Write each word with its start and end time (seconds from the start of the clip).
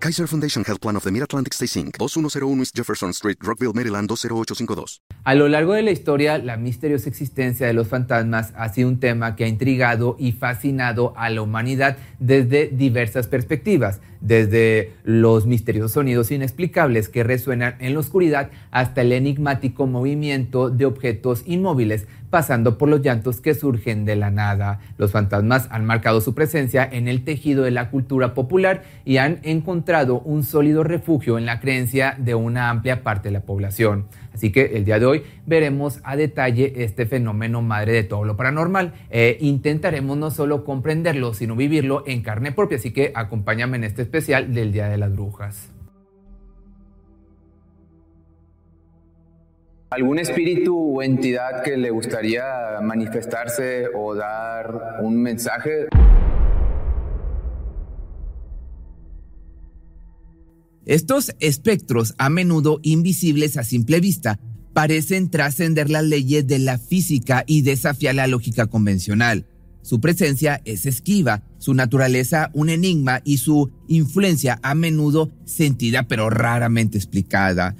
Kaiser 0.00 0.28
Foundation 0.28 0.64
Health 0.64 0.80
Plan 0.80 0.94
of 0.94 1.02
the 1.02 1.10
Mid-Atlantic 1.10 1.52
Stay 1.54 1.66
Inc., 1.66 1.98
2101 1.98 2.60
East 2.60 2.76
Jefferson 2.76 3.10
Street, 3.10 3.36
Rockville, 3.40 3.72
Maryland 3.74 4.08
20852. 4.08 5.02
A 5.24 5.34
lo 5.34 5.48
largo 5.48 5.72
de 5.72 5.82
la 5.82 5.90
historia, 5.90 6.38
la 6.38 6.56
misteriosa 6.56 7.08
existencia 7.08 7.66
de 7.66 7.72
los 7.72 7.88
fantasmas 7.88 8.52
ha 8.56 8.68
sido 8.68 8.88
un 8.88 9.00
tema 9.00 9.34
que 9.34 9.42
ha 9.42 9.48
intrigado 9.48 10.14
y 10.16 10.32
fascinado 10.32 11.14
a 11.16 11.30
la 11.30 11.42
humanidad 11.42 11.96
desde 12.20 12.68
diversas 12.68 13.26
perspectivas, 13.26 14.00
desde 14.20 14.92
los 15.02 15.46
misteriosos 15.46 15.92
sonidos 15.92 16.30
inexplicables 16.30 17.08
que 17.08 17.24
resuenan 17.24 17.74
en 17.80 17.94
la 17.94 18.00
oscuridad 18.00 18.52
hasta 18.70 19.00
el 19.00 19.10
enigmático 19.10 19.88
movimiento 19.88 20.70
de 20.70 20.86
objetos 20.86 21.42
inmóviles 21.44 22.06
pasando 22.30 22.78
por 22.78 22.88
los 22.88 23.00
llantos 23.00 23.40
que 23.40 23.54
surgen 23.54 24.04
de 24.04 24.16
la 24.16 24.30
nada. 24.30 24.80
Los 24.96 25.12
fantasmas 25.12 25.68
han 25.70 25.84
marcado 25.84 26.20
su 26.20 26.34
presencia 26.34 26.88
en 26.90 27.08
el 27.08 27.24
tejido 27.24 27.64
de 27.64 27.70
la 27.70 27.90
cultura 27.90 28.34
popular 28.34 28.82
y 29.04 29.16
han 29.18 29.40
encontrado 29.42 30.20
un 30.20 30.42
sólido 30.42 30.84
refugio 30.84 31.38
en 31.38 31.46
la 31.46 31.60
creencia 31.60 32.16
de 32.18 32.34
una 32.34 32.70
amplia 32.70 33.02
parte 33.02 33.28
de 33.28 33.32
la 33.32 33.40
población. 33.40 34.06
Así 34.32 34.52
que 34.52 34.76
el 34.76 34.84
día 34.84 35.00
de 35.00 35.06
hoy 35.06 35.22
veremos 35.46 36.00
a 36.04 36.14
detalle 36.14 36.84
este 36.84 37.06
fenómeno 37.06 37.62
madre 37.62 37.92
de 37.92 38.04
todo 38.04 38.24
lo 38.24 38.36
paranormal 38.36 38.92
e 39.10 39.36
intentaremos 39.40 40.16
no 40.16 40.30
solo 40.30 40.64
comprenderlo, 40.64 41.34
sino 41.34 41.56
vivirlo 41.56 42.04
en 42.06 42.22
carne 42.22 42.52
propia. 42.52 42.78
Así 42.78 42.92
que 42.92 43.12
acompáñame 43.14 43.78
en 43.78 43.84
este 43.84 44.02
especial 44.02 44.54
del 44.54 44.72
Día 44.72 44.88
de 44.88 44.98
las 44.98 45.12
Brujas. 45.12 45.77
¿Algún 49.90 50.18
espíritu 50.18 50.76
o 50.76 51.02
entidad 51.02 51.62
que 51.64 51.78
le 51.78 51.88
gustaría 51.90 52.44
manifestarse 52.82 53.86
o 53.96 54.14
dar 54.14 54.98
un 55.00 55.22
mensaje? 55.22 55.88
Estos 60.84 61.34
espectros, 61.40 62.14
a 62.18 62.28
menudo 62.28 62.80
invisibles 62.82 63.56
a 63.56 63.64
simple 63.64 64.00
vista, 64.00 64.38
parecen 64.74 65.30
trascender 65.30 65.88
las 65.88 66.04
leyes 66.04 66.46
de 66.46 66.58
la 66.58 66.76
física 66.76 67.44
y 67.46 67.62
desafiar 67.62 68.14
la 68.14 68.26
lógica 68.26 68.66
convencional. 68.66 69.46
Su 69.80 70.02
presencia 70.02 70.60
es 70.66 70.84
esquiva, 70.84 71.44
su 71.56 71.72
naturaleza 71.72 72.50
un 72.52 72.68
enigma 72.68 73.22
y 73.24 73.38
su 73.38 73.70
influencia 73.86 74.58
a 74.62 74.74
menudo 74.74 75.30
sentida 75.46 76.02
pero 76.08 76.28
raramente 76.28 76.98
explicada. 76.98 77.74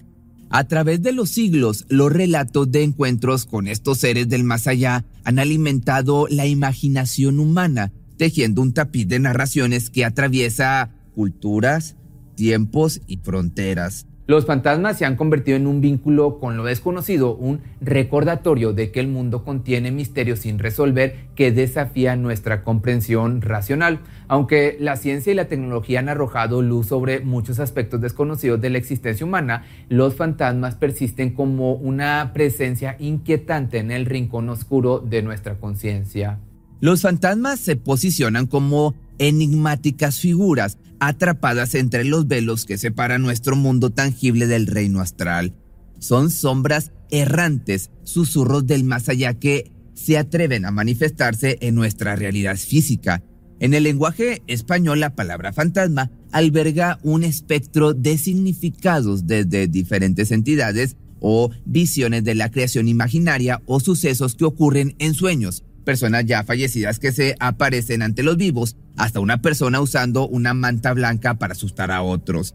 A 0.50 0.64
través 0.64 1.02
de 1.02 1.12
los 1.12 1.28
siglos, 1.28 1.84
los 1.88 2.10
relatos 2.10 2.70
de 2.70 2.82
encuentros 2.82 3.44
con 3.44 3.68
estos 3.68 3.98
seres 3.98 4.28
del 4.28 4.44
más 4.44 4.66
allá 4.66 5.04
han 5.24 5.38
alimentado 5.38 6.26
la 6.30 6.46
imaginación 6.46 7.38
humana, 7.38 7.92
tejiendo 8.16 8.62
un 8.62 8.72
tapiz 8.72 9.06
de 9.06 9.18
narraciones 9.18 9.90
que 9.90 10.06
atraviesa 10.06 10.90
culturas, 11.14 11.96
tiempos 12.34 13.02
y 13.06 13.18
fronteras. 13.18 14.06
Los 14.28 14.44
fantasmas 14.44 14.98
se 14.98 15.06
han 15.06 15.16
convertido 15.16 15.56
en 15.56 15.66
un 15.66 15.80
vínculo 15.80 16.38
con 16.38 16.58
lo 16.58 16.64
desconocido, 16.64 17.34
un 17.34 17.62
recordatorio 17.80 18.74
de 18.74 18.90
que 18.92 19.00
el 19.00 19.08
mundo 19.08 19.42
contiene 19.42 19.90
misterios 19.90 20.40
sin 20.40 20.58
resolver 20.58 21.28
que 21.34 21.50
desafían 21.50 22.20
nuestra 22.20 22.62
comprensión 22.62 23.40
racional. 23.40 24.00
Aunque 24.28 24.76
la 24.80 24.96
ciencia 24.96 25.32
y 25.32 25.34
la 25.34 25.48
tecnología 25.48 26.00
han 26.00 26.10
arrojado 26.10 26.60
luz 26.60 26.88
sobre 26.88 27.20
muchos 27.20 27.58
aspectos 27.58 28.02
desconocidos 28.02 28.60
de 28.60 28.68
la 28.68 28.76
existencia 28.76 29.24
humana, 29.24 29.64
los 29.88 30.14
fantasmas 30.14 30.74
persisten 30.74 31.32
como 31.32 31.72
una 31.72 32.32
presencia 32.34 32.96
inquietante 32.98 33.78
en 33.78 33.90
el 33.90 34.04
rincón 34.04 34.50
oscuro 34.50 34.98
de 34.98 35.22
nuestra 35.22 35.54
conciencia. 35.54 36.38
Los 36.80 37.00
fantasmas 37.00 37.60
se 37.60 37.76
posicionan 37.76 38.46
como 38.46 38.94
enigmáticas 39.18 40.20
figuras 40.20 40.76
atrapadas 41.00 41.74
entre 41.74 42.04
los 42.04 42.26
velos 42.28 42.64
que 42.64 42.78
separan 42.78 43.22
nuestro 43.22 43.56
mundo 43.56 43.90
tangible 43.90 44.46
del 44.46 44.66
reino 44.66 45.00
astral. 45.00 45.54
Son 45.98 46.30
sombras 46.30 46.92
errantes, 47.10 47.90
susurros 48.04 48.66
del 48.66 48.84
más 48.84 49.08
allá 49.08 49.34
que 49.34 49.72
se 49.94 50.16
atreven 50.16 50.64
a 50.64 50.70
manifestarse 50.70 51.58
en 51.60 51.74
nuestra 51.74 52.14
realidad 52.16 52.56
física. 52.56 53.22
En 53.60 53.74
el 53.74 53.82
lenguaje 53.82 54.42
español 54.46 55.00
la 55.00 55.16
palabra 55.16 55.52
fantasma 55.52 56.10
alberga 56.30 57.00
un 57.02 57.24
espectro 57.24 57.94
de 57.94 58.16
significados 58.16 59.26
desde 59.26 59.66
diferentes 59.66 60.30
entidades 60.30 60.96
o 61.20 61.50
visiones 61.64 62.22
de 62.22 62.36
la 62.36 62.50
creación 62.50 62.86
imaginaria 62.86 63.60
o 63.66 63.80
sucesos 63.80 64.36
que 64.36 64.44
ocurren 64.44 64.94
en 65.00 65.14
sueños, 65.14 65.64
personas 65.88 66.26
ya 66.26 66.44
fallecidas 66.44 66.98
que 66.98 67.12
se 67.12 67.34
aparecen 67.40 68.02
ante 68.02 68.22
los 68.22 68.36
vivos, 68.36 68.76
hasta 68.98 69.20
una 69.20 69.40
persona 69.40 69.80
usando 69.80 70.28
una 70.28 70.52
manta 70.52 70.92
blanca 70.92 71.38
para 71.38 71.52
asustar 71.52 71.90
a 71.90 72.02
otros. 72.02 72.54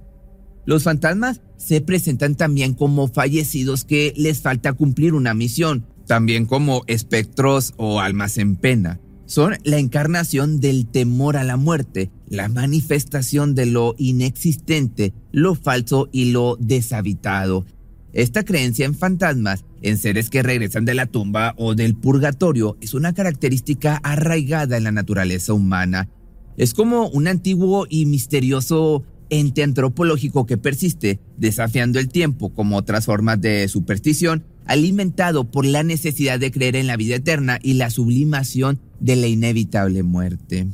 Los 0.68 0.84
fantasmas 0.84 1.42
se 1.58 1.82
presentan 1.82 2.36
también 2.36 2.76
como 2.76 3.08
fallecidos 3.08 3.86
que 3.86 4.14
les 4.18 4.42
falta 4.42 4.74
cumplir 4.74 5.16
una 5.16 5.34
misión, 5.34 5.88
también 6.06 6.46
como 6.46 6.84
espectros 6.86 7.74
o 7.78 8.02
almas 8.02 8.38
en 8.38 8.56
pena. 8.56 9.00
Son 9.26 9.56
la 9.64 9.80
encarnación 9.80 10.60
del 10.60 10.86
temor 10.86 11.36
a 11.36 11.44
la 11.44 11.58
muerte, 11.58 12.12
la 12.28 12.50
manifestación 12.50 13.56
de 13.56 13.66
lo 13.66 13.96
inexistente, 13.98 15.16
lo 15.32 15.56
falso 15.56 16.08
y 16.12 16.26
lo 16.26 16.56
deshabitado. 16.60 17.66
Esta 18.14 18.46
creencia 18.46 18.86
en 18.86 18.94
fantasmas 18.94 19.66
en 19.82 19.98
seres 19.98 20.30
que 20.30 20.44
regresan 20.44 20.86
de 20.86 20.94
la 20.94 21.08
tumba 21.08 21.56
o 21.58 21.74
del 21.74 21.96
purgatorio 21.96 22.78
es 22.80 22.94
una 22.94 23.14
característica 23.14 23.98
arraigada 23.98 24.78
en 24.78 24.84
la 24.84 24.92
naturaleza 24.92 25.54
humana. 25.54 26.10
Es 26.56 26.76
como 26.76 27.08
un 27.08 27.28
antiguo 27.28 27.88
y 27.90 28.06
misterioso 28.06 29.04
ente 29.32 29.64
antropológico 29.64 30.46
que 30.46 30.60
persiste, 30.60 31.20
desafiando 31.38 32.00
el 32.00 32.10
tiempo 32.10 32.54
como 32.54 32.78
otras 32.78 33.06
formas 33.06 33.42
de 33.42 33.68
superstición, 33.68 34.44
alimentado 34.66 35.50
por 35.50 35.66
la 35.66 35.82
necesidad 35.82 36.40
de 36.40 36.52
creer 36.52 36.76
en 36.76 36.86
la 36.86 36.98
vida 36.98 37.16
eterna 37.16 37.58
y 37.64 37.74
la 37.74 37.90
sublimación 37.90 38.80
de 39.00 39.16
la 39.16 39.28
inevitable 39.28 40.04
muerte. 40.04 40.68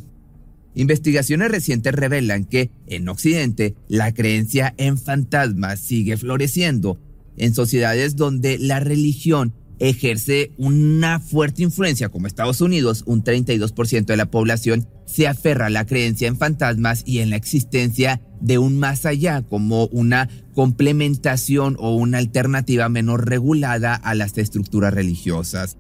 Investigaciones 0.75 1.51
recientes 1.51 1.93
revelan 1.93 2.43
que, 2.43 2.69
en 2.87 3.07
Occidente, 3.07 3.75
la 3.87 4.13
creencia 4.13 4.73
en 4.77 4.97
fantasmas 4.97 5.79
sigue 5.79 6.17
floreciendo, 6.17 6.99
en 7.39 7.55
sociedades 7.55 8.15
donde 8.15 8.59
la 8.59 8.79
religión 8.79 9.55
ejerce 9.79 10.51
una 10.57 11.19
fuerte 11.19 11.63
influencia, 11.63 12.09
como 12.09 12.27
Estados 12.27 12.61
Unidos, 12.61 13.03
un 13.05 13.23
32% 13.23 14.05
de 14.05 14.17
la 14.17 14.29
población 14.29 14.87
se 15.05 15.27
aferra 15.27 15.67
a 15.67 15.71
la 15.71 15.85
creencia 15.85 16.27
en 16.27 16.37
fantasmas 16.37 17.03
y 17.05 17.19
en 17.19 17.31
la 17.31 17.37
existencia 17.37 18.21
de 18.41 18.57
un 18.57 18.77
más 18.77 19.05
allá 19.05 19.41
como 19.41 19.85
una 19.87 20.29
complementación 20.53 21.77
o 21.79 21.95
una 21.95 22.19
alternativa 22.19 22.89
menos 22.89 23.19
regulada 23.19 23.95
a 23.95 24.13
las 24.13 24.37
estructuras 24.37 24.93
religiosas. 24.93 25.77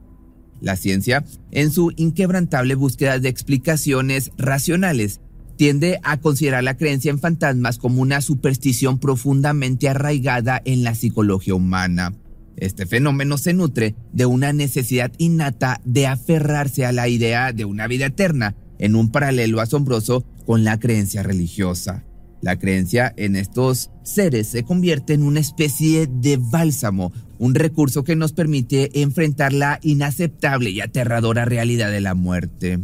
La 0.61 0.75
ciencia, 0.75 1.23
en 1.51 1.71
su 1.71 1.93
inquebrantable 1.95 2.75
búsqueda 2.75 3.19
de 3.19 3.29
explicaciones 3.29 4.31
racionales, 4.37 5.21
tiende 5.59 5.99
a 6.03 6.15
considerar 6.21 6.63
la 6.63 6.77
creencia 6.77 7.11
en 7.11 7.19
fantasmas 7.19 7.77
como 7.77 8.01
una 8.01 8.21
superstición 8.21 8.97
profundamente 8.97 9.89
arraigada 9.89 10.61
en 10.63 10.85
la 10.85 10.95
psicología 10.95 11.53
humana. 11.53 12.13
Este 12.55 12.85
fenómeno 12.85 13.37
se 13.37 13.53
nutre 13.53 13.93
de 14.13 14.25
una 14.25 14.53
necesidad 14.53 15.11
innata 15.17 15.81
de 15.83 16.07
aferrarse 16.07 16.85
a 16.85 16.93
la 16.93 17.09
idea 17.09 17.51
de 17.51 17.65
una 17.65 17.87
vida 17.87 18.05
eterna, 18.05 18.55
en 18.77 18.95
un 18.95 19.11
paralelo 19.11 19.59
asombroso 19.59 20.23
con 20.45 20.63
la 20.63 20.79
creencia 20.79 21.23
religiosa. 21.23 22.05
La 22.41 22.57
creencia 22.57 23.13
en 23.17 23.35
estos 23.35 23.91
seres 24.01 24.47
se 24.47 24.63
convierte 24.63 25.13
en 25.13 25.23
una 25.23 25.41
especie 25.41 26.07
de 26.07 26.37
bálsamo, 26.37 27.11
un 27.37 27.53
recurso 27.53 28.05
que 28.05 28.15
nos 28.15 28.31
permite 28.31 29.01
enfrentar 29.01 29.51
la 29.51 29.81
inaceptable 29.83 30.69
y 30.69 30.79
aterradora 30.79 31.43
realidad 31.43 31.91
de 31.91 31.99
la 31.99 32.13
muerte. 32.13 32.79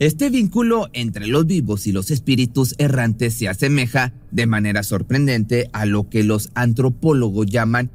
Este 0.00 0.28
vínculo 0.28 0.88
entre 0.92 1.28
los 1.28 1.46
vivos 1.46 1.86
y 1.86 1.92
los 1.92 2.10
espíritus 2.10 2.74
errantes 2.78 3.34
se 3.34 3.48
asemeja 3.48 4.12
de 4.32 4.46
manera 4.46 4.82
sorprendente 4.82 5.70
a 5.72 5.86
lo 5.86 6.08
que 6.08 6.24
los 6.24 6.50
antropólogos 6.54 7.46
llaman 7.46 7.92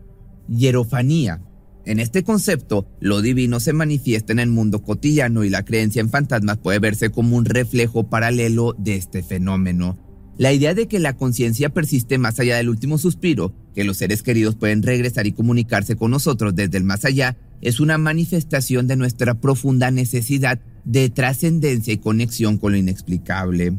hierofanía. 0.48 1.42
En 1.86 2.00
este 2.00 2.24
concepto, 2.24 2.88
lo 3.02 3.22
divino 3.22 3.60
se 3.60 3.74
manifiesta 3.74 4.32
en 4.32 4.40
el 4.40 4.50
mundo 4.50 4.82
cotidiano 4.82 5.44
y 5.44 5.50
la 5.50 5.66
creencia 5.66 6.00
en 6.00 6.10
fantasmas 6.10 6.58
puede 6.60 6.80
verse 6.80 7.10
como 7.10 7.36
un 7.36 7.44
reflejo 7.44 8.10
paralelo 8.10 8.76
de 8.78 8.96
este 8.96 9.22
fenómeno. 9.22 9.98
La 10.38 10.54
idea 10.54 10.74
de 10.74 10.88
que 10.88 11.00
la 11.00 11.18
conciencia 11.18 11.68
persiste 11.68 12.18
más 12.18 12.40
allá 12.40 12.56
del 12.56 12.70
último 12.70 12.98
suspiro, 12.98 13.54
que 13.76 13.84
los 13.84 13.98
seres 13.98 14.24
queridos 14.24 14.56
pueden 14.56 14.84
regresar 14.84 15.28
y 15.28 15.34
comunicarse 15.34 15.98
con 15.98 16.12
nosotros 16.12 16.56
desde 16.56 16.78
el 16.78 16.86
más 16.86 17.04
allá, 17.04 17.36
es 17.60 17.82
una 17.82 17.98
manifestación 17.98 18.88
de 18.88 18.96
nuestra 18.96 19.42
profunda 19.42 19.92
necesidad 19.92 20.62
de 20.86 21.10
trascendencia 21.10 21.94
y 21.94 21.98
conexión 21.98 22.58
con 22.58 22.72
lo 22.74 22.78
inexplicable. 22.78 23.78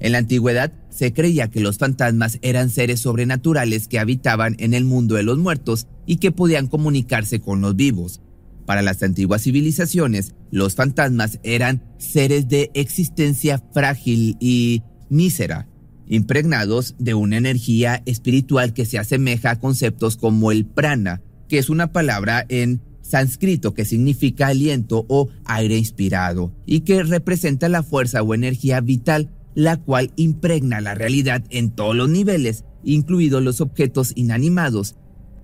En 0.00 0.12
la 0.12 0.18
antigüedad 0.18 0.72
se 0.90 1.12
creía 1.12 1.48
que 1.48 1.60
los 1.60 1.78
fantasmas 1.78 2.38
eran 2.42 2.70
seres 2.70 3.00
sobrenaturales 3.00 3.88
que 3.88 3.98
habitaban 3.98 4.54
en 4.58 4.74
el 4.74 4.84
mundo 4.84 5.16
de 5.16 5.24
los 5.24 5.38
muertos 5.38 5.88
y 6.06 6.16
que 6.16 6.30
podían 6.30 6.68
comunicarse 6.68 7.40
con 7.40 7.60
los 7.60 7.74
vivos. 7.74 8.20
Para 8.64 8.82
las 8.82 9.02
antiguas 9.02 9.42
civilizaciones, 9.42 10.34
los 10.50 10.74
fantasmas 10.74 11.40
eran 11.42 11.82
seres 11.98 12.48
de 12.48 12.70
existencia 12.74 13.62
frágil 13.72 14.36
y 14.40 14.82
mísera, 15.08 15.68
impregnados 16.06 16.94
de 16.98 17.14
una 17.14 17.38
energía 17.38 18.02
espiritual 18.06 18.74
que 18.74 18.84
se 18.84 18.98
asemeja 18.98 19.52
a 19.52 19.58
conceptos 19.58 20.16
como 20.16 20.52
el 20.52 20.66
prana, 20.66 21.22
que 21.48 21.58
es 21.58 21.70
una 21.70 21.92
palabra 21.92 22.44
en 22.48 22.82
sánscrito 23.08 23.74
que 23.74 23.84
significa 23.84 24.48
aliento 24.48 25.06
o 25.08 25.28
aire 25.44 25.76
inspirado 25.76 26.52
y 26.66 26.80
que 26.80 27.02
representa 27.02 27.68
la 27.68 27.82
fuerza 27.82 28.22
o 28.22 28.34
energía 28.34 28.80
vital 28.80 29.30
la 29.58 29.76
cual 29.76 30.12
impregna 30.14 30.80
la 30.80 30.94
realidad 30.94 31.42
en 31.50 31.70
todos 31.70 31.96
los 31.96 32.08
niveles, 32.08 32.64
incluidos 32.84 33.42
los 33.42 33.60
objetos 33.60 34.12
inanimados. 34.14 34.94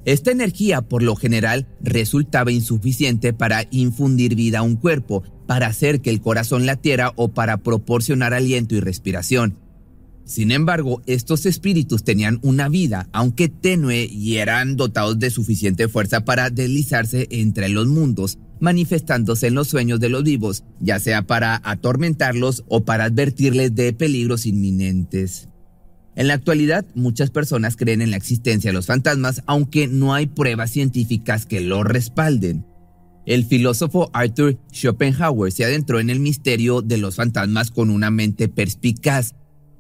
Esta 0.05 0.31
energía, 0.31 0.83
por 0.83 1.03
lo 1.03 1.17
general, 1.17 1.67
resultaba 1.81 2.53
insuficiente 2.53 3.33
para 3.33 3.65
infundir 3.73 4.37
vida 4.37 4.61
a 4.61 4.63
un 4.63 4.77
cuerpo, 4.77 5.25
para 5.49 5.67
hacer 5.67 6.01
que 6.01 6.11
el 6.11 6.21
corazón 6.21 6.65
latiera 6.65 7.13
o 7.17 7.33
para 7.33 7.57
proporcionar 7.57 8.35
aliento 8.35 8.77
y 8.77 8.81
respiración. 8.81 9.59
Sin 10.25 10.53
embargo, 10.53 11.03
estos 11.07 11.45
espíritus 11.45 12.03
tenían 12.03 12.39
una 12.43 12.71
vida, 12.71 13.09
aunque 13.13 13.49
tenue, 13.49 14.05
y 14.05 14.37
eran 14.37 14.77
dotados 14.77 15.19
de 15.19 15.31
suficiente 15.31 15.87
fuerza 15.89 16.25
para 16.25 16.49
deslizarse 16.49 17.29
entre 17.31 17.69
los 17.69 17.87
mundos, 17.87 18.39
manifestándose 18.59 19.49
en 19.49 19.55
los 19.55 19.69
sueños 19.69 20.01
de 20.01 20.09
los 20.09 20.25
vivos, 20.25 20.65
ya 20.81 20.99
sea 20.99 21.27
para 21.27 21.61
atormentarlos 21.63 22.65
o 22.69 22.87
para 22.87 23.05
advertirles 23.05 23.75
de 23.75 23.93
peligros 23.93 24.47
inminentes. 24.47 25.49
En 26.17 26.29
la 26.29 26.35
actualidad, 26.35 26.87
muchas 26.95 27.31
personas 27.31 27.77
creen 27.77 28.01
en 28.01 28.11
la 28.11 28.17
existencia 28.17 28.71
de 28.71 28.75
los 28.75 28.87
fantasmas, 28.87 29.43
aunque 29.47 29.89
no 29.89 30.15
hay 30.15 30.27
pruebas 30.27 30.71
científicas 30.71 31.45
que 31.45 31.61
lo 31.61 31.85
respalden. 31.85 32.65
El 33.27 33.45
filósofo 33.45 34.11
Arthur 34.13 34.59
Schopenhauer 34.73 35.51
se 35.51 35.65
adentró 35.65 35.99
en 35.99 36.09
el 36.11 36.21
misterio 36.21 36.83
de 36.83 36.99
los 36.99 37.17
fantasmas 37.17 37.71
con 37.71 37.91
una 37.91 38.11
mente 38.11 38.49
perspicaz 38.49 39.35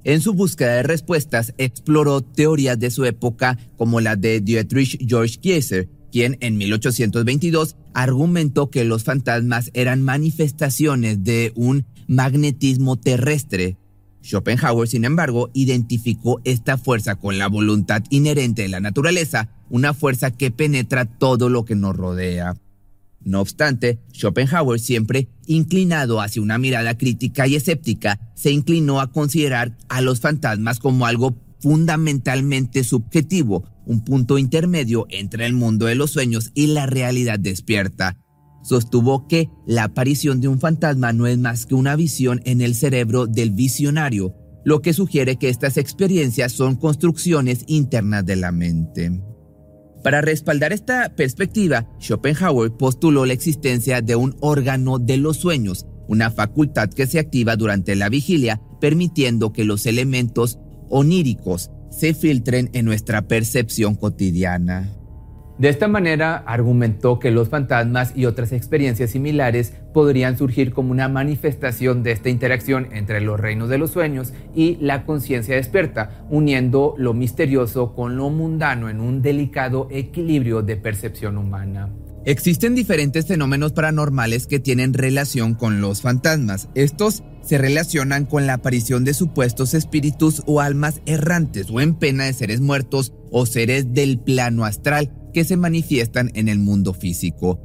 en 0.04 0.20
su 0.20 0.34
búsqueda 0.34 0.74
de 0.74 0.82
respuestas, 0.82 1.54
exploró 1.58 2.20
teorías 2.22 2.78
de 2.78 2.90
su 2.90 3.04
época 3.04 3.58
como 3.76 4.00
la 4.00 4.16
de 4.16 4.40
Dietrich 4.40 4.98
George 5.06 5.38
Kieser, 5.40 5.88
quien 6.12 6.36
en 6.40 6.56
1822 6.56 7.76
argumentó 7.92 8.70
que 8.70 8.84
los 8.84 9.02
fantasmas 9.02 9.70
eran 9.74 10.02
manifestaciones 10.02 11.24
de 11.24 11.52
un 11.56 11.86
magnetismo 12.06 12.96
terrestre. 12.96 13.78
Schopenhauer, 14.22 14.88
sin 14.88 15.04
embargo, 15.04 15.50
identificó 15.54 16.40
esta 16.44 16.78
fuerza 16.78 17.16
con 17.16 17.38
la 17.38 17.48
voluntad 17.48 18.02
inherente 18.10 18.62
de 18.62 18.68
la 18.68 18.80
naturaleza, 18.80 19.50
una 19.70 19.92
fuerza 19.92 20.30
que 20.30 20.50
penetra 20.50 21.04
todo 21.04 21.48
lo 21.48 21.64
que 21.64 21.74
nos 21.74 21.96
rodea. 21.96 22.54
No 23.24 23.40
obstante, 23.40 24.00
Schopenhauer, 24.12 24.78
siempre 24.78 25.28
inclinado 25.46 26.20
hacia 26.20 26.42
una 26.42 26.58
mirada 26.58 26.96
crítica 26.96 27.46
y 27.46 27.56
escéptica, 27.56 28.20
se 28.34 28.50
inclinó 28.50 29.00
a 29.00 29.10
considerar 29.10 29.76
a 29.88 30.02
los 30.02 30.20
fantasmas 30.20 30.78
como 30.78 31.06
algo 31.06 31.34
fundamentalmente 31.60 32.84
subjetivo, 32.84 33.64
un 33.86 34.04
punto 34.04 34.36
intermedio 34.36 35.06
entre 35.08 35.46
el 35.46 35.54
mundo 35.54 35.86
de 35.86 35.94
los 35.94 36.10
sueños 36.10 36.50
y 36.54 36.66
la 36.66 36.84
realidad 36.84 37.38
despierta. 37.38 38.18
Sostuvo 38.62 39.26
que 39.26 39.48
la 39.66 39.84
aparición 39.84 40.40
de 40.40 40.48
un 40.48 40.60
fantasma 40.60 41.12
no 41.12 41.26
es 41.26 41.38
más 41.38 41.64
que 41.64 41.74
una 41.74 41.96
visión 41.96 42.42
en 42.44 42.60
el 42.60 42.74
cerebro 42.74 43.26
del 43.26 43.50
visionario, 43.50 44.34
lo 44.64 44.80
que 44.80 44.92
sugiere 44.92 45.36
que 45.36 45.48
estas 45.48 45.76
experiencias 45.76 46.52
son 46.52 46.76
construcciones 46.76 47.64
internas 47.66 48.24
de 48.24 48.36
la 48.36 48.52
mente. 48.52 49.22
Para 50.04 50.20
respaldar 50.20 50.74
esta 50.74 51.08
perspectiva, 51.16 51.88
Schopenhauer 51.98 52.70
postuló 52.72 53.24
la 53.24 53.32
existencia 53.32 54.02
de 54.02 54.16
un 54.16 54.36
órgano 54.40 54.98
de 54.98 55.16
los 55.16 55.38
sueños, 55.38 55.86
una 56.08 56.30
facultad 56.30 56.90
que 56.90 57.06
se 57.06 57.18
activa 57.18 57.56
durante 57.56 57.96
la 57.96 58.10
vigilia, 58.10 58.60
permitiendo 58.82 59.54
que 59.54 59.64
los 59.64 59.86
elementos 59.86 60.58
oníricos 60.90 61.70
se 61.90 62.12
filtren 62.12 62.68
en 62.74 62.84
nuestra 62.84 63.26
percepción 63.28 63.94
cotidiana. 63.94 64.94
De 65.56 65.68
esta 65.68 65.86
manera, 65.86 66.42
argumentó 66.46 67.20
que 67.20 67.30
los 67.30 67.48
fantasmas 67.48 68.12
y 68.16 68.26
otras 68.26 68.50
experiencias 68.50 69.10
similares 69.10 69.72
podrían 69.92 70.36
surgir 70.36 70.72
como 70.72 70.90
una 70.90 71.08
manifestación 71.08 72.02
de 72.02 72.10
esta 72.10 72.28
interacción 72.28 72.88
entre 72.92 73.20
los 73.20 73.38
reinos 73.38 73.68
de 73.68 73.78
los 73.78 73.92
sueños 73.92 74.32
y 74.52 74.76
la 74.80 75.04
conciencia 75.06 75.54
despierta, 75.54 76.26
uniendo 76.28 76.96
lo 76.98 77.14
misterioso 77.14 77.94
con 77.94 78.16
lo 78.16 78.30
mundano 78.30 78.88
en 78.88 79.00
un 79.00 79.22
delicado 79.22 79.86
equilibrio 79.92 80.62
de 80.62 80.76
percepción 80.76 81.38
humana. 81.38 81.88
Existen 82.24 82.74
diferentes 82.74 83.26
fenómenos 83.26 83.72
paranormales 83.72 84.48
que 84.48 84.58
tienen 84.58 84.92
relación 84.92 85.54
con 85.54 85.80
los 85.80 86.02
fantasmas. 86.02 86.68
Estos 86.74 87.22
se 87.42 87.58
relacionan 87.58 88.24
con 88.24 88.46
la 88.46 88.54
aparición 88.54 89.04
de 89.04 89.14
supuestos 89.14 89.74
espíritus 89.74 90.42
o 90.46 90.60
almas 90.60 91.00
errantes 91.06 91.70
o 91.70 91.80
en 91.80 91.94
pena 91.94 92.24
de 92.24 92.32
seres 92.32 92.60
muertos 92.60 93.12
o 93.30 93.46
seres 93.46 93.92
del 93.92 94.18
plano 94.18 94.64
astral 94.64 95.12
que 95.34 95.44
se 95.44 95.58
manifiestan 95.58 96.30
en 96.32 96.48
el 96.48 96.58
mundo 96.58 96.94
físico. 96.94 97.62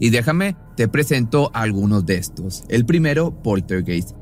Y 0.00 0.10
déjame, 0.10 0.56
te 0.76 0.88
presento 0.88 1.52
algunos 1.54 2.04
de 2.06 2.16
estos. 2.16 2.64
El 2.68 2.84
primero, 2.86 3.40
poltergeist, 3.42 4.16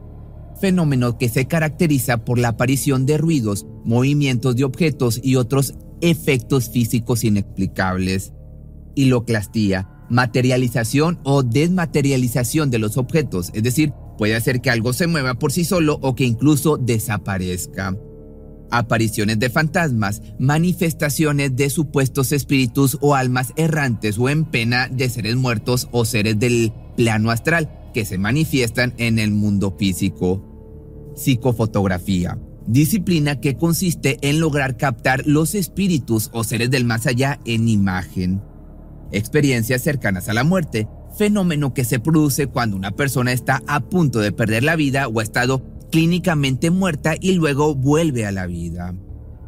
fenómeno 0.60 1.16
que 1.16 1.30
se 1.30 1.46
caracteriza 1.46 2.24
por 2.24 2.38
la 2.38 2.48
aparición 2.48 3.06
de 3.06 3.16
ruidos, 3.16 3.66
movimientos 3.84 4.56
de 4.56 4.64
objetos 4.64 5.20
y 5.22 5.36
otros 5.36 5.74
efectos 6.02 6.68
físicos 6.68 7.24
inexplicables. 7.24 8.34
Hiloclastía, 8.96 9.88
materialización 10.10 11.20
o 11.24 11.42
desmaterialización 11.42 12.70
de 12.70 12.80
los 12.80 12.96
objetos, 12.96 13.50
es 13.54 13.62
decir, 13.62 13.92
puede 14.18 14.34
hacer 14.34 14.60
que 14.60 14.70
algo 14.70 14.92
se 14.92 15.06
mueva 15.06 15.34
por 15.34 15.52
sí 15.52 15.64
solo 15.64 15.98
o 16.02 16.16
que 16.16 16.24
incluso 16.24 16.76
desaparezca 16.76 17.96
apariciones 18.70 19.38
de 19.38 19.50
fantasmas, 19.50 20.22
manifestaciones 20.38 21.56
de 21.56 21.70
supuestos 21.70 22.32
espíritus 22.32 22.98
o 23.00 23.14
almas 23.14 23.52
errantes 23.56 24.18
o 24.18 24.28
en 24.28 24.44
pena 24.44 24.88
de 24.88 25.08
seres 25.08 25.36
muertos 25.36 25.88
o 25.92 26.04
seres 26.04 26.38
del 26.38 26.72
plano 26.96 27.30
astral 27.30 27.90
que 27.94 28.04
se 28.04 28.18
manifiestan 28.18 28.94
en 28.98 29.18
el 29.18 29.30
mundo 29.30 29.74
físico. 29.78 30.44
Psicofotografía. 31.16 32.38
Disciplina 32.66 33.40
que 33.40 33.56
consiste 33.56 34.18
en 34.20 34.40
lograr 34.40 34.76
captar 34.76 35.26
los 35.26 35.54
espíritus 35.54 36.28
o 36.32 36.44
seres 36.44 36.70
del 36.70 36.84
más 36.84 37.06
allá 37.06 37.40
en 37.44 37.68
imagen. 37.68 38.42
Experiencias 39.10 39.82
cercanas 39.82 40.28
a 40.28 40.34
la 40.34 40.44
muerte. 40.44 40.86
Fenómeno 41.16 41.72
que 41.72 41.84
se 41.84 41.98
produce 41.98 42.46
cuando 42.46 42.76
una 42.76 42.90
persona 42.90 43.32
está 43.32 43.62
a 43.66 43.80
punto 43.80 44.20
de 44.20 44.32
perder 44.32 44.64
la 44.64 44.76
vida 44.76 45.08
o 45.08 45.20
ha 45.20 45.22
estado 45.22 45.62
clínicamente 45.90 46.70
muerta 46.70 47.14
y 47.20 47.32
luego 47.32 47.74
vuelve 47.74 48.26
a 48.26 48.32
la 48.32 48.46
vida. 48.46 48.94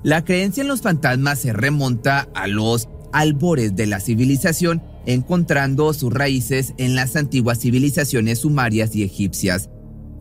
La 0.03 0.25
creencia 0.25 0.63
en 0.63 0.69
los 0.69 0.83
fantasmas 0.83 1.41
se 1.41 1.53
remonta 1.53 2.29
a 2.35 2.47
los 2.47 2.89
albores 3.13 3.77
de 3.77 3.87
la 3.87 4.01
civilización, 4.01 4.83
encontrando 5.07 5.93
sus 5.93 6.13
raíces 6.13 6.75
en 6.79 6.95
las 6.95 7.17
antiguas 7.17 7.61
civilizaciones 7.61 8.41
sumarias 8.41 8.95
y 8.95 9.03
egipcias. 9.03 9.69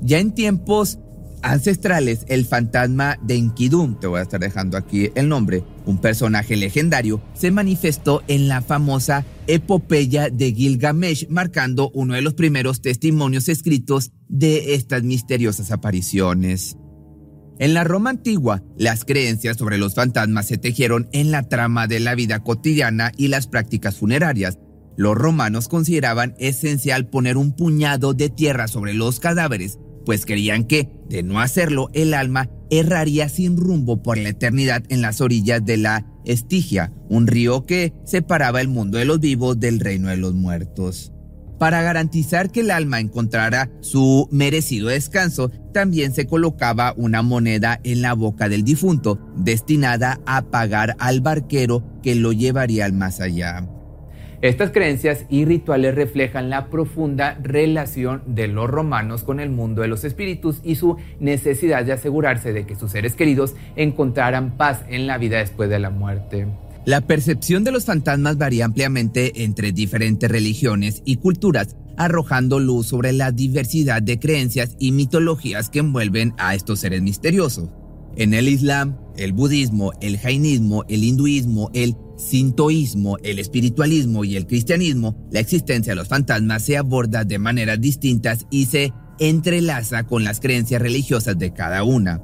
Ya 0.01 0.19
en 0.19 0.33
tiempos 0.33 0.99
ancestrales, 1.41 2.25
el 2.27 2.45
fantasma 2.45 3.17
de 3.21 3.35
Enkidu, 3.35 3.95
te 3.99 4.07
voy 4.07 4.19
a 4.19 4.23
estar 4.23 4.39
dejando 4.39 4.77
aquí 4.77 5.11
el 5.15 5.29
nombre, 5.29 5.63
un 5.85 5.99
personaje 5.99 6.55
legendario, 6.55 7.21
se 7.33 7.51
manifestó 7.51 8.23
en 8.27 8.47
la 8.47 8.61
famosa 8.61 9.25
epopeya 9.47 10.29
de 10.29 10.53
Gilgamesh, 10.53 11.27
marcando 11.29 11.91
uno 11.93 12.13
de 12.13 12.21
los 12.21 12.33
primeros 12.33 12.81
testimonios 12.81 13.49
escritos 13.49 14.11
de 14.27 14.75
estas 14.75 15.03
misteriosas 15.03 15.71
apariciones. 15.71 16.77
En 17.59 17.73
la 17.73 17.83
Roma 17.83 18.11
antigua, 18.11 18.63
las 18.77 19.03
creencias 19.03 19.57
sobre 19.57 19.77
los 19.77 19.95
fantasmas 19.95 20.47
se 20.47 20.57
tejieron 20.57 21.09
en 21.11 21.31
la 21.31 21.43
trama 21.49 21.87
de 21.87 21.99
la 21.99 22.15
vida 22.15 22.39
cotidiana 22.39 23.11
y 23.17 23.27
las 23.27 23.47
prácticas 23.47 23.97
funerarias. 23.97 24.57
Los 24.95 25.15
romanos 25.15 25.67
consideraban 25.67 26.35
esencial 26.39 27.09
poner 27.09 27.35
un 27.35 27.51
puñado 27.53 28.13
de 28.13 28.29
tierra 28.29 28.67
sobre 28.69 28.93
los 28.93 29.19
cadáveres 29.19 29.77
pues 30.09 30.25
creían 30.25 30.63
que, 30.63 30.89
de 31.07 31.21
no 31.21 31.39
hacerlo, 31.39 31.91
el 31.93 32.15
alma 32.15 32.49
erraría 32.71 33.29
sin 33.29 33.57
rumbo 33.57 34.01
por 34.01 34.17
la 34.17 34.29
eternidad 34.29 34.81
en 34.89 35.03
las 35.03 35.21
orillas 35.21 35.63
de 35.63 35.77
la 35.77 36.07
Estigia, 36.25 36.91
un 37.09 37.27
río 37.27 37.67
que 37.67 37.93
separaba 38.05 38.59
el 38.59 38.69
mundo 38.69 38.97
de 38.97 39.05
los 39.05 39.19
vivos 39.19 39.59
del 39.59 39.79
reino 39.79 40.07
de 40.09 40.17
los 40.17 40.33
muertos. 40.33 41.13
Para 41.59 41.83
garantizar 41.83 42.49
que 42.49 42.61
el 42.61 42.71
alma 42.71 42.99
encontrara 42.99 43.69
su 43.81 44.27
merecido 44.31 44.87
descanso, 44.87 45.51
también 45.75 46.11
se 46.11 46.25
colocaba 46.25 46.95
una 46.97 47.21
moneda 47.21 47.79
en 47.83 48.01
la 48.01 48.13
boca 48.13 48.49
del 48.49 48.63
difunto, 48.63 49.19
destinada 49.37 50.21
a 50.25 50.41
pagar 50.49 50.95
al 50.97 51.21
barquero 51.21 51.83
que 52.01 52.15
lo 52.15 52.31
llevaría 52.31 52.85
al 52.85 52.93
más 52.93 53.19
allá. 53.19 53.69
Estas 54.41 54.71
creencias 54.71 55.25
y 55.29 55.43
rituales 55.43 55.95
reflejan 55.95 56.49
la 56.49 56.69
profunda 56.69 57.37
relación 57.43 58.23
de 58.25 58.47
los 58.47 58.69
romanos 58.69 59.23
con 59.23 59.41
el 59.41 59.49
mundo 59.49 59.81
de 59.81 59.89
los 59.89 60.05
espíritus 60.05 60.61
y 60.63 60.75
su 60.75 60.95
necesidad 61.19 61.83
de 61.83 61.91
asegurarse 61.91 62.53
de 62.53 62.65
que 62.65 62.77
sus 62.77 62.91
seres 62.91 63.15
queridos 63.15 63.55
encontraran 63.75 64.55
paz 64.55 64.85
en 64.87 65.07
la 65.07 65.17
vida 65.17 65.39
después 65.39 65.69
de 65.69 65.79
la 65.79 65.89
muerte. 65.89 66.47
La 66.85 67.01
percepción 67.01 67.65
de 67.65 67.73
los 67.73 67.83
fantasmas 67.83 68.37
varía 68.37 68.63
ampliamente 68.63 69.43
entre 69.43 69.73
diferentes 69.73 70.31
religiones 70.31 71.01
y 71.03 71.17
culturas, 71.17 71.75
arrojando 71.97 72.59
luz 72.59 72.87
sobre 72.87 73.11
la 73.11 73.33
diversidad 73.33 74.01
de 74.01 74.19
creencias 74.19 74.77
y 74.79 74.93
mitologías 74.93 75.69
que 75.69 75.79
envuelven 75.79 76.33
a 76.37 76.55
estos 76.55 76.79
seres 76.79 77.01
misteriosos. 77.01 77.67
En 78.15 78.33
el 78.33 78.47
Islam, 78.47 78.97
el 79.17 79.33
budismo, 79.33 79.91
el 79.99 80.17
jainismo, 80.17 80.85
el 80.87 81.03
hinduismo, 81.03 81.69
el 81.73 81.93
sintoísmo, 82.19 83.17
el 83.23 83.39
espiritualismo 83.39 84.23
y 84.25 84.35
el 84.35 84.45
cristianismo, 84.45 85.15
la 85.31 85.39
existencia 85.39 85.91
de 85.91 85.95
los 85.95 86.07
fantasmas 86.07 86.63
se 86.63 86.77
aborda 86.77 87.23
de 87.23 87.39
maneras 87.39 87.81
distintas 87.81 88.45
y 88.51 88.65
se 88.65 88.93
entrelaza 89.19 90.03
con 90.03 90.23
las 90.23 90.39
creencias 90.39 90.81
religiosas 90.81 91.39
de 91.39 91.53
cada 91.53 91.83
una. 91.83 92.21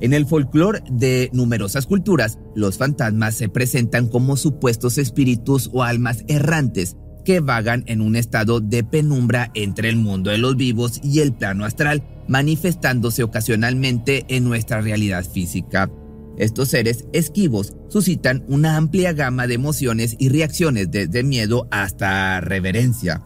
En 0.00 0.12
el 0.12 0.26
folclore 0.26 0.82
de 0.90 1.30
numerosas 1.32 1.86
culturas, 1.86 2.38
los 2.54 2.76
fantasmas 2.76 3.34
se 3.34 3.48
presentan 3.48 4.08
como 4.08 4.36
supuestos 4.36 4.98
espíritus 4.98 5.70
o 5.72 5.82
almas 5.82 6.24
errantes 6.28 6.96
que 7.24 7.40
vagan 7.40 7.82
en 7.86 8.00
un 8.00 8.14
estado 8.14 8.60
de 8.60 8.84
penumbra 8.84 9.50
entre 9.54 9.88
el 9.88 9.96
mundo 9.96 10.30
de 10.30 10.38
los 10.38 10.56
vivos 10.56 11.00
y 11.02 11.20
el 11.20 11.32
plano 11.34 11.64
astral, 11.64 12.04
manifestándose 12.28 13.22
ocasionalmente 13.22 14.24
en 14.28 14.44
nuestra 14.44 14.80
realidad 14.80 15.24
física. 15.24 15.90
Estos 16.38 16.68
seres 16.68 17.06
esquivos 17.12 17.74
suscitan 17.88 18.44
una 18.48 18.76
amplia 18.76 19.12
gama 19.12 19.46
de 19.46 19.54
emociones 19.54 20.16
y 20.18 20.28
reacciones 20.28 20.90
desde 20.90 21.22
miedo 21.22 21.66
hasta 21.70 22.40
reverencia. 22.40 23.22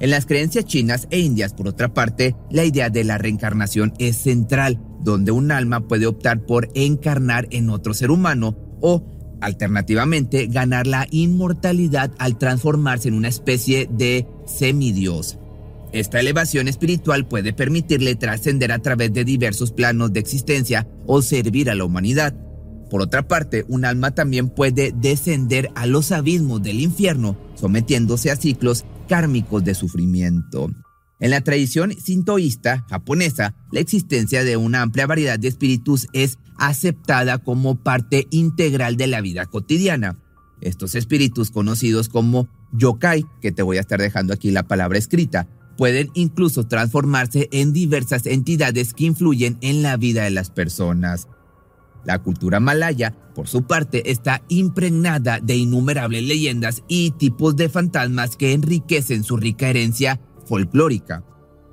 En 0.00 0.10
las 0.10 0.26
creencias 0.26 0.64
chinas 0.64 1.08
e 1.10 1.18
indias, 1.18 1.54
por 1.54 1.66
otra 1.66 1.92
parte, 1.92 2.36
la 2.50 2.64
idea 2.64 2.88
de 2.88 3.02
la 3.02 3.18
reencarnación 3.18 3.92
es 3.98 4.16
central, 4.16 4.80
donde 5.00 5.32
un 5.32 5.50
alma 5.50 5.88
puede 5.88 6.06
optar 6.06 6.46
por 6.46 6.68
encarnar 6.74 7.48
en 7.50 7.68
otro 7.70 7.94
ser 7.94 8.12
humano 8.12 8.56
o, 8.80 9.04
alternativamente, 9.40 10.46
ganar 10.46 10.86
la 10.86 11.08
inmortalidad 11.10 12.12
al 12.18 12.38
transformarse 12.38 13.08
en 13.08 13.14
una 13.14 13.28
especie 13.28 13.88
de 13.90 14.28
semidios. 14.46 15.38
Esta 15.92 16.20
elevación 16.20 16.68
espiritual 16.68 17.26
puede 17.26 17.52
permitirle 17.52 18.14
trascender 18.14 18.72
a 18.72 18.78
través 18.80 19.12
de 19.12 19.24
diversos 19.24 19.72
planos 19.72 20.12
de 20.12 20.20
existencia 20.20 20.86
o 21.06 21.22
servir 21.22 21.70
a 21.70 21.74
la 21.74 21.84
humanidad. 21.84 22.34
Por 22.90 23.02
otra 23.02 23.26
parte, 23.26 23.64
un 23.68 23.84
alma 23.84 24.14
también 24.14 24.48
puede 24.48 24.92
descender 24.94 25.70
a 25.74 25.86
los 25.86 26.12
abismos 26.12 26.62
del 26.62 26.80
infierno, 26.80 27.38
sometiéndose 27.54 28.30
a 28.30 28.36
ciclos 28.36 28.84
kármicos 29.08 29.64
de 29.64 29.74
sufrimiento. 29.74 30.70
En 31.20 31.30
la 31.30 31.40
tradición 31.40 31.92
sintoísta 31.98 32.86
japonesa, 32.88 33.54
la 33.72 33.80
existencia 33.80 34.44
de 34.44 34.56
una 34.56 34.82
amplia 34.82 35.06
variedad 35.06 35.38
de 35.38 35.48
espíritus 35.48 36.06
es 36.12 36.38
aceptada 36.58 37.38
como 37.38 37.82
parte 37.82 38.26
integral 38.30 38.96
de 38.96 39.06
la 39.08 39.20
vida 39.20 39.46
cotidiana. 39.46 40.18
Estos 40.60 40.94
espíritus 40.94 41.50
conocidos 41.50 42.08
como 42.08 42.48
yokai, 42.72 43.24
que 43.40 43.52
te 43.52 43.62
voy 43.62 43.78
a 43.78 43.80
estar 43.80 44.00
dejando 44.00 44.32
aquí 44.32 44.50
la 44.50 44.64
palabra 44.64 44.98
escrita, 44.98 45.48
pueden 45.78 46.10
incluso 46.14 46.66
transformarse 46.66 47.48
en 47.52 47.72
diversas 47.72 48.26
entidades 48.26 48.92
que 48.92 49.04
influyen 49.04 49.58
en 49.60 49.80
la 49.80 49.96
vida 49.96 50.24
de 50.24 50.30
las 50.30 50.50
personas. 50.50 51.28
La 52.04 52.18
cultura 52.18 52.58
malaya, 52.58 53.14
por 53.34 53.46
su 53.46 53.62
parte, 53.62 54.10
está 54.10 54.42
impregnada 54.48 55.38
de 55.38 55.54
innumerables 55.54 56.24
leyendas 56.24 56.82
y 56.88 57.12
tipos 57.12 57.54
de 57.54 57.68
fantasmas 57.68 58.36
que 58.36 58.54
enriquecen 58.54 59.22
su 59.22 59.36
rica 59.36 59.68
herencia 59.68 60.20
folclórica. 60.46 61.22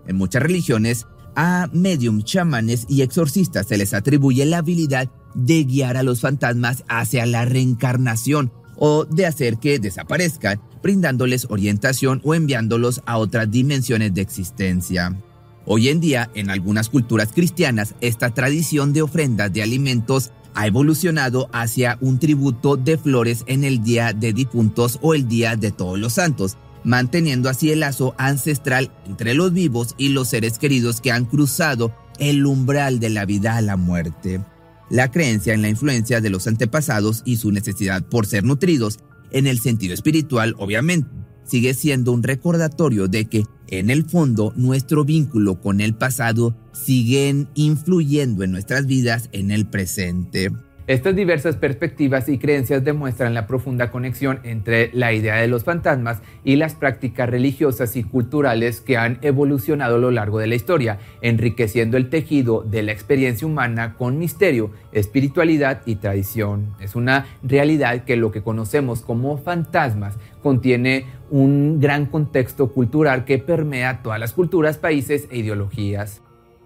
En 0.05 0.17
muchas 0.17 0.43
religiones, 0.43 1.07
a 1.35 1.67
medium, 1.73 2.21
chamanes 2.21 2.85
y 2.87 3.01
exorcistas 3.01 3.65
se 3.65 3.77
les 3.77 3.95
atribuye 3.95 4.45
la 4.45 4.59
habilidad 4.59 5.09
de 5.33 5.63
guiar 5.63 5.97
a 5.97 6.03
los 6.03 6.21
fantasmas 6.21 6.83
hacia 6.87 7.25
la 7.25 7.43
reencarnación 7.45 8.53
o 8.75 9.05
de 9.05 9.25
hacer 9.25 9.57
que 9.57 9.79
desaparezcan, 9.79 10.61
brindándoles 10.85 11.47
orientación 11.49 12.21
o 12.23 12.35
enviándolos 12.35 13.01
a 13.07 13.17
otras 13.17 13.49
dimensiones 13.49 14.13
de 14.13 14.21
existencia. 14.21 15.19
Hoy 15.65 15.89
en 15.89 15.99
día, 15.99 16.29
en 16.35 16.51
algunas 16.51 16.89
culturas 16.89 17.29
cristianas, 17.33 17.95
esta 18.01 18.35
tradición 18.35 18.93
de 18.93 19.01
ofrendas 19.01 19.51
de 19.51 19.63
alimentos 19.63 20.31
ha 20.53 20.67
evolucionado 20.67 21.49
hacia 21.53 21.97
un 22.01 22.19
tributo 22.19 22.77
de 22.77 22.99
flores 22.99 23.43
en 23.47 23.63
el 23.63 23.81
Día 23.81 24.13
de 24.13 24.31
Difuntos 24.31 24.99
o 25.01 25.15
el 25.15 25.27
Día 25.27 25.55
de 25.55 25.71
Todos 25.71 25.97
los 25.97 26.13
Santos, 26.13 26.55
manteniendo 26.83 27.49
así 27.49 27.71
el 27.71 27.79
lazo 27.79 28.13
ancestral 28.19 28.91
entre 29.07 29.33
los 29.33 29.53
vivos 29.53 29.95
y 29.97 30.09
los 30.09 30.27
seres 30.27 30.59
queridos 30.59 31.01
que 31.01 31.11
han 31.11 31.25
cruzado 31.25 31.95
el 32.19 32.45
umbral 32.45 32.99
de 32.99 33.09
la 33.09 33.25
vida 33.25 33.57
a 33.57 33.61
la 33.61 33.75
muerte. 33.75 34.45
La 34.91 35.09
creencia 35.09 35.55
en 35.55 35.63
la 35.63 35.69
influencia 35.69 36.21
de 36.21 36.29
los 36.29 36.45
antepasados 36.45 37.23
y 37.25 37.37
su 37.37 37.51
necesidad 37.51 38.03
por 38.07 38.27
ser 38.27 38.43
nutridos, 38.43 38.99
en 39.35 39.47
el 39.47 39.59
sentido 39.59 39.93
espiritual 39.93 40.55
obviamente, 40.57 41.09
sigue 41.43 41.73
siendo 41.73 42.11
un 42.13 42.23
recordatorio 42.23 43.07
de 43.07 43.25
que 43.25 43.43
en 43.67 43.89
el 43.89 44.05
fondo 44.05 44.53
nuestro 44.55 45.03
vínculo 45.03 45.59
con 45.59 45.81
el 45.81 45.93
pasado 45.93 46.55
siguen 46.71 47.49
influyendo 47.53 48.43
en 48.43 48.51
nuestras 48.51 48.85
vidas 48.87 49.29
en 49.33 49.51
el 49.51 49.67
presente. 49.67 50.51
Estas 50.87 51.15
diversas 51.15 51.55
perspectivas 51.55 52.29
y 52.29 52.37
creencias 52.37 52.83
demuestran 52.83 53.33
la 53.33 53.47
profunda 53.47 53.89
conexión 53.89 54.39
entre 54.43 54.91
la 54.93 55.13
idea 55.13 55.37
de 55.37 55.47
los 55.47 55.63
fantasmas 55.63 56.21
y 56.43 56.57
las 56.57 56.75
prácticas 56.75 57.27
religiosas 57.27 57.95
y 57.95 58.03
culturales 58.03 58.81
que 58.81 58.95
han 58.95 59.17
evolucionado 59.23 59.95
a 59.95 59.99
lo 59.99 60.11
largo 60.11 60.37
de 60.37 60.45
la 60.45 60.53
historia, 60.53 60.99
enriqueciendo 61.21 61.97
el 61.97 62.09
tejido 62.09 62.61
de 62.61 62.83
la 62.83 62.91
experiencia 62.91 63.47
humana 63.47 63.95
con 63.95 64.19
misterio, 64.19 64.69
espiritualidad 64.91 65.81
y 65.87 65.95
tradición. 65.95 66.75
Es 66.79 66.95
una 66.95 67.25
realidad 67.41 68.03
que 68.03 68.15
lo 68.15 68.31
que 68.31 68.43
conocemos 68.43 69.01
como 69.01 69.39
fantasmas 69.39 70.19
contiene 70.43 71.07
un 71.31 71.79
gran 71.79 72.05
contexto 72.05 72.71
cultural 72.71 73.25
que 73.25 73.39
permea 73.39 74.03
todas 74.03 74.19
las 74.19 74.33
culturas, 74.33 74.77
países 74.77 75.27
e 75.31 75.39
ideologías. 75.39 76.21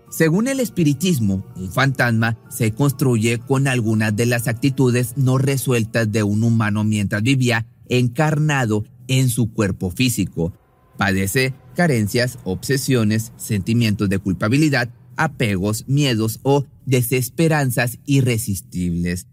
Según 0.09 0.47
el 0.47 0.59
espiritismo, 0.59 1.45
un 1.55 1.71
fantasma 1.71 2.37
se 2.49 2.71
construye 2.73 3.37
con 3.37 3.67
algunas 3.67 4.15
de 4.15 4.25
las 4.25 4.47
actitudes 4.47 5.13
no 5.17 5.37
resueltas 5.37 6.11
de 6.11 6.23
un 6.23 6.43
humano 6.43 6.83
mientras 6.83 7.21
vivía 7.21 7.67
encarnado 7.89 8.85
en 9.07 9.29
su 9.29 9.53
cuerpo 9.53 9.91
físico. 9.91 10.53
Padece 10.97 11.53
carencias, 11.75 12.39
obsesiones, 12.43 13.33
sentimientos 13.37 14.09
de 14.09 14.19
culpabilidad, 14.19 14.89
apegos, 15.15 15.85
miedos 15.87 16.39
o 16.43 16.65
desesperanzas 16.85 17.99
irresistibles. 18.05 19.27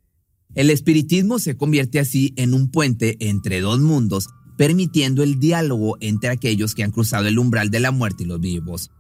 El 0.54 0.70
espiritismo 0.70 1.38
se 1.38 1.56
convierte 1.56 2.00
así 2.00 2.34
en 2.36 2.54
un 2.54 2.70
puente 2.70 3.16
entre 3.20 3.60
dos 3.60 3.80
mundos, 3.80 4.28
permitiendo 4.56 5.22
el 5.22 5.38
diálogo 5.38 5.96
entre 6.00 6.30
aquellos 6.30 6.74
que 6.74 6.82
han 6.82 6.90
cruzado 6.90 7.28
el 7.28 7.38
umbral 7.38 7.70
de 7.70 7.80
la 7.80 7.90
muerte 7.90 8.24
y 8.24 8.26
los 8.26 8.40
vivos. 8.40 8.90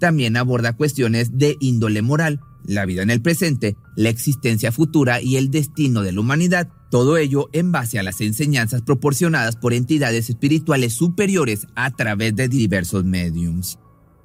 También 0.00 0.36
aborda 0.36 0.76
cuestiones 0.76 1.38
de 1.38 1.56
índole 1.60 2.02
moral, 2.02 2.40
la 2.64 2.86
vida 2.86 3.02
en 3.02 3.10
el 3.10 3.20
presente, 3.22 3.76
la 3.96 4.08
existencia 4.08 4.72
futura 4.72 5.20
y 5.20 5.36
el 5.36 5.50
destino 5.50 6.02
de 6.02 6.12
la 6.12 6.20
humanidad, 6.20 6.68
todo 6.90 7.18
ello 7.18 7.48
en 7.52 7.70
base 7.70 7.98
a 7.98 8.02
las 8.02 8.20
enseñanzas 8.20 8.82
proporcionadas 8.82 9.56
por 9.56 9.74
entidades 9.74 10.30
espirituales 10.30 10.94
superiores 10.94 11.66
a 11.76 11.90
través 11.90 12.34
de 12.34 12.48
diversos 12.48 13.04
mediums. 13.04 13.78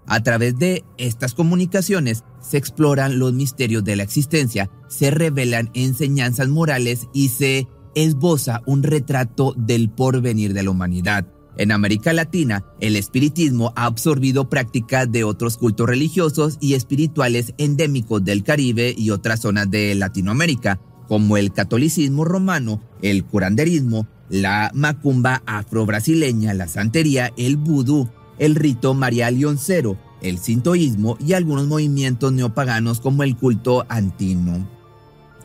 A 0.07 0.23
través 0.23 0.57
de 0.57 0.83
estas 0.97 1.33
comunicaciones 1.33 2.23
se 2.39 2.57
exploran 2.57 3.19
los 3.19 3.33
misterios 3.33 3.83
de 3.83 3.95
la 3.95 4.03
existencia, 4.03 4.69
se 4.87 5.11
revelan 5.11 5.71
enseñanzas 5.73 6.47
morales 6.47 7.07
y 7.13 7.29
se 7.29 7.67
esboza 7.95 8.61
un 8.65 8.83
retrato 8.83 9.53
del 9.57 9.89
porvenir 9.89 10.53
de 10.53 10.63
la 10.63 10.71
humanidad. 10.71 11.27
En 11.57 11.71
América 11.71 12.11
Latina, 12.11 12.65
el 12.81 12.97
espiritismo 12.97 13.71
ha 13.75 13.85
absorbido 13.85 14.49
prácticas 14.49 15.09
de 15.09 15.23
otros 15.23 15.57
cultos 15.57 15.87
religiosos 15.87 16.57
y 16.59 16.73
espirituales 16.73 17.53
endémicos 17.57 18.23
del 18.25 18.43
Caribe 18.43 18.93
y 18.97 19.11
otras 19.11 19.41
zonas 19.41 19.71
de 19.71 19.95
Latinoamérica, 19.95 20.79
como 21.07 21.37
el 21.37 21.53
catolicismo 21.53 22.25
romano, 22.25 22.81
el 23.01 23.23
curanderismo, 23.23 24.05
la 24.29 24.71
macumba 24.73 25.43
afro-brasileña, 25.45 26.53
la 26.53 26.67
santería, 26.67 27.31
el 27.37 27.55
vudú, 27.55 28.09
el 28.37 28.55
rito 28.55 28.93
María 28.93 29.31
Leoncero, 29.31 29.97
el 30.21 30.39
sintoísmo 30.39 31.17
y 31.25 31.33
algunos 31.33 31.67
movimientos 31.67 32.33
neopaganos 32.33 32.99
como 32.99 33.23
el 33.23 33.37
culto 33.37 33.85
antino. 33.87 34.67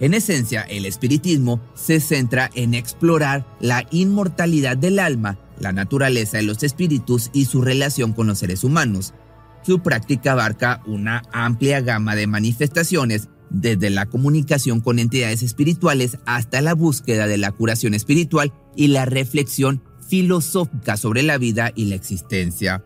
En 0.00 0.14
esencia, 0.14 0.62
el 0.62 0.86
espiritismo 0.86 1.60
se 1.74 2.00
centra 2.00 2.50
en 2.54 2.72
explorar 2.72 3.46
la 3.60 3.86
inmortalidad 3.90 4.76
del 4.78 4.98
alma 4.98 5.38
la 5.60 5.72
naturaleza 5.72 6.38
de 6.38 6.42
los 6.42 6.62
espíritus 6.62 7.30
y 7.32 7.44
su 7.44 7.62
relación 7.62 8.12
con 8.12 8.26
los 8.26 8.38
seres 8.38 8.64
humanos. 8.64 9.14
Su 9.62 9.80
práctica 9.80 10.32
abarca 10.32 10.82
una 10.86 11.22
amplia 11.32 11.80
gama 11.80 12.16
de 12.16 12.26
manifestaciones, 12.26 13.28
desde 13.50 13.90
la 13.90 14.06
comunicación 14.06 14.80
con 14.80 14.98
entidades 14.98 15.42
espirituales 15.42 16.18
hasta 16.24 16.60
la 16.60 16.74
búsqueda 16.74 17.26
de 17.26 17.36
la 17.36 17.52
curación 17.52 17.94
espiritual 17.94 18.52
y 18.76 18.88
la 18.88 19.04
reflexión 19.04 19.82
filosófica 20.08 20.96
sobre 20.96 21.22
la 21.22 21.36
vida 21.36 21.72
y 21.74 21.86
la 21.86 21.96
existencia. 21.96 22.84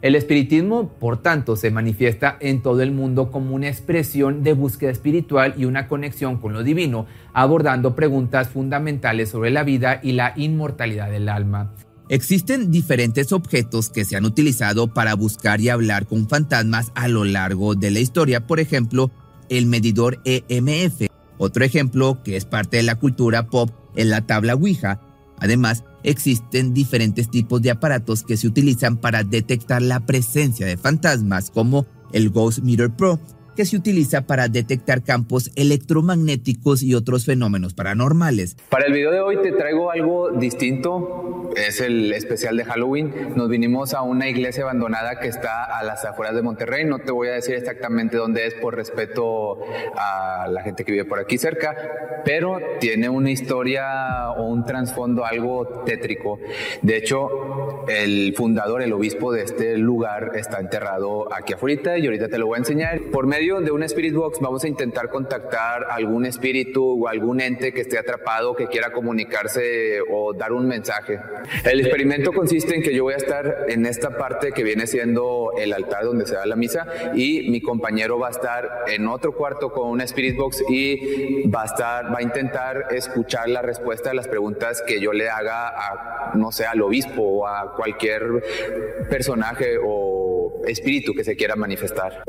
El 0.00 0.14
espiritismo, 0.14 0.90
por 1.00 1.20
tanto, 1.22 1.56
se 1.56 1.72
manifiesta 1.72 2.36
en 2.40 2.62
todo 2.62 2.82
el 2.82 2.92
mundo 2.92 3.32
como 3.32 3.56
una 3.56 3.66
expresión 3.66 4.44
de 4.44 4.52
búsqueda 4.52 4.92
espiritual 4.92 5.54
y 5.56 5.64
una 5.64 5.88
conexión 5.88 6.38
con 6.38 6.52
lo 6.52 6.62
divino, 6.62 7.06
abordando 7.32 7.96
preguntas 7.96 8.48
fundamentales 8.48 9.30
sobre 9.30 9.50
la 9.50 9.64
vida 9.64 9.98
y 10.00 10.12
la 10.12 10.34
inmortalidad 10.36 11.10
del 11.10 11.28
alma. 11.28 11.74
Existen 12.10 12.70
diferentes 12.70 13.32
objetos 13.32 13.90
que 13.90 14.06
se 14.06 14.16
han 14.16 14.24
utilizado 14.24 14.94
para 14.94 15.14
buscar 15.14 15.60
y 15.60 15.68
hablar 15.68 16.06
con 16.06 16.26
fantasmas 16.26 16.90
a 16.94 17.06
lo 17.06 17.24
largo 17.24 17.74
de 17.74 17.90
la 17.90 18.00
historia, 18.00 18.46
por 18.46 18.60
ejemplo, 18.60 19.10
el 19.50 19.66
medidor 19.66 20.18
EMF. 20.24 21.08
Otro 21.36 21.64
ejemplo 21.64 22.22
que 22.24 22.36
es 22.36 22.46
parte 22.46 22.78
de 22.78 22.82
la 22.82 22.98
cultura 22.98 23.50
pop 23.50 23.70
es 23.94 24.06
la 24.06 24.26
tabla 24.26 24.54
Ouija. 24.54 25.00
Además, 25.38 25.84
existen 26.02 26.72
diferentes 26.72 27.30
tipos 27.30 27.60
de 27.60 27.72
aparatos 27.72 28.22
que 28.22 28.38
se 28.38 28.46
utilizan 28.46 28.96
para 28.96 29.22
detectar 29.22 29.82
la 29.82 30.00
presencia 30.00 30.66
de 30.66 30.78
fantasmas, 30.78 31.50
como 31.50 31.86
el 32.12 32.30
Ghost 32.30 32.60
Meter 32.60 32.90
Pro, 32.90 33.20
que 33.58 33.66
se 33.66 33.76
utiliza 33.76 34.24
para 34.24 34.46
detectar 34.46 35.02
campos 35.02 35.50
electromagnéticos 35.56 36.80
y 36.80 36.94
otros 36.94 37.24
fenómenos 37.24 37.74
paranormales. 37.74 38.56
Para 38.68 38.86
el 38.86 38.92
video 38.92 39.10
de 39.10 39.20
hoy 39.20 39.36
te 39.42 39.50
traigo 39.50 39.90
algo 39.90 40.30
distinto, 40.30 41.47
es 41.66 41.80
el 41.80 42.12
especial 42.12 42.56
de 42.56 42.64
Halloween. 42.64 43.34
Nos 43.36 43.48
vinimos 43.48 43.94
a 43.94 44.02
una 44.02 44.28
iglesia 44.28 44.64
abandonada 44.64 45.20
que 45.20 45.28
está 45.28 45.64
a 45.64 45.84
las 45.84 46.04
afueras 46.04 46.34
de 46.34 46.42
Monterrey, 46.42 46.84
no 46.84 46.98
te 46.98 47.12
voy 47.12 47.28
a 47.28 47.32
decir 47.32 47.54
exactamente 47.54 48.16
dónde 48.16 48.46
es 48.46 48.54
por 48.54 48.74
respeto 48.74 49.60
a 49.96 50.48
la 50.50 50.62
gente 50.62 50.84
que 50.84 50.92
vive 50.92 51.04
por 51.04 51.20
aquí 51.20 51.38
cerca, 51.38 51.76
pero 52.24 52.58
tiene 52.80 53.08
una 53.08 53.30
historia 53.30 54.30
o 54.32 54.46
un 54.46 54.64
trasfondo 54.64 55.24
algo 55.24 55.84
tétrico. 55.84 56.40
De 56.82 56.96
hecho, 56.96 57.84
el 57.88 58.34
fundador, 58.36 58.82
el 58.82 58.92
obispo 58.92 59.32
de 59.32 59.42
este 59.42 59.78
lugar 59.78 60.32
está 60.34 60.58
enterrado 60.58 61.32
aquí 61.32 61.52
afuera 61.52 61.68
y 61.98 62.06
ahorita 62.06 62.28
te 62.28 62.38
lo 62.38 62.46
voy 62.46 62.56
a 62.56 62.58
enseñar. 62.58 63.00
Por 63.12 63.26
medio 63.26 63.60
de 63.60 63.70
una 63.70 63.84
Spirit 63.84 64.14
Box 64.14 64.38
vamos 64.40 64.64
a 64.64 64.68
intentar 64.68 65.10
contactar 65.10 65.86
algún 65.90 66.24
espíritu 66.24 67.04
o 67.04 67.08
algún 67.08 67.40
ente 67.40 67.72
que 67.72 67.82
esté 67.82 67.98
atrapado, 67.98 68.54
que 68.56 68.68
quiera 68.68 68.90
comunicarse 68.90 70.00
o 70.10 70.32
dar 70.32 70.52
un 70.52 70.66
mensaje. 70.66 71.18
El 71.64 71.80
experimento 71.80 72.32
consiste 72.32 72.74
en 72.74 72.82
que 72.82 72.94
yo 72.94 73.04
voy 73.04 73.14
a 73.14 73.16
estar 73.16 73.66
en 73.68 73.86
esta 73.86 74.16
parte 74.16 74.52
que 74.52 74.62
viene 74.62 74.86
siendo 74.86 75.52
el 75.58 75.72
altar 75.72 76.04
donde 76.04 76.26
se 76.26 76.34
da 76.34 76.46
la 76.46 76.56
misa 76.56 76.86
y 77.14 77.50
mi 77.50 77.60
compañero 77.60 78.18
va 78.18 78.28
a 78.28 78.30
estar 78.30 78.68
en 78.86 79.06
otro 79.06 79.34
cuarto 79.34 79.72
con 79.72 79.88
una 79.88 80.04
Spirit 80.04 80.36
Box 80.36 80.64
y 80.68 81.48
va 81.48 81.62
a 81.62 81.66
estar, 81.66 82.12
va 82.12 82.18
a 82.18 82.22
intentar 82.22 82.86
escuchar 82.90 83.48
la 83.48 83.62
respuesta 83.62 84.10
de 84.10 84.16
las 84.16 84.28
preguntas 84.28 84.82
que 84.86 85.00
yo 85.00 85.12
le 85.12 85.28
haga 85.28 85.68
a, 85.68 86.32
no 86.34 86.52
sé, 86.52 86.64
al 86.64 86.82
obispo 86.82 87.22
o 87.22 87.46
a 87.46 87.74
cualquier 87.74 88.22
personaje 89.08 89.76
o 89.82 90.62
espíritu 90.66 91.14
que 91.14 91.24
se 91.24 91.36
quiera 91.36 91.56
manifestar. 91.56 92.22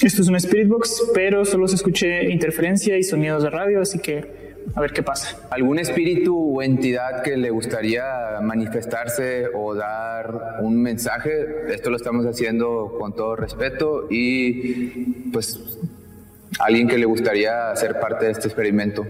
Esto 0.00 0.22
es 0.22 0.28
una 0.28 0.38
Spirit 0.38 0.68
Box, 0.68 1.10
pero 1.14 1.44
solo 1.44 1.68
se 1.68 1.76
escuche 1.76 2.24
interferencia 2.30 2.96
y 2.96 3.02
sonidos 3.02 3.42
de 3.44 3.50
radio, 3.50 3.80
así 3.80 3.98
que 4.00 4.51
a 4.74 4.80
ver 4.80 4.92
qué 4.92 5.02
pasa. 5.02 5.36
¿Algún 5.50 5.78
espíritu 5.78 6.56
o 6.56 6.62
entidad 6.62 7.22
que 7.22 7.36
le 7.36 7.50
gustaría 7.50 8.40
manifestarse 8.42 9.48
o 9.54 9.74
dar 9.74 10.58
un 10.60 10.80
mensaje? 10.80 11.72
Esto 11.72 11.90
lo 11.90 11.96
estamos 11.96 12.26
haciendo 12.26 12.96
con 12.98 13.14
todo 13.14 13.36
respeto 13.36 14.06
y 14.10 15.30
pues 15.32 15.78
alguien 16.58 16.88
que 16.88 16.98
le 16.98 17.06
gustaría 17.06 17.74
ser 17.76 18.00
parte 18.00 18.26
de 18.26 18.32
este 18.32 18.48
experimento. 18.48 19.06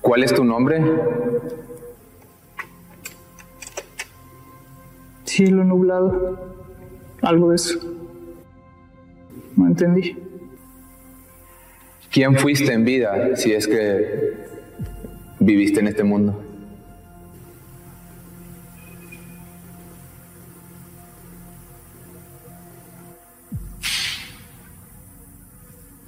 ¿Cuál 0.00 0.22
es 0.22 0.34
tu 0.34 0.44
nombre? 0.44 0.82
cielo 5.34 5.64
nublado, 5.64 6.38
algo 7.22 7.50
de 7.50 7.56
eso. 7.56 7.93
No 9.56 9.66
entendí. 9.66 10.16
¿Quién 12.10 12.36
fuiste 12.36 12.72
en 12.72 12.84
vida 12.84 13.36
si 13.36 13.52
es 13.52 13.66
que 13.66 14.34
viviste 15.40 15.80
en 15.80 15.88
este 15.88 16.04
mundo? 16.04 16.40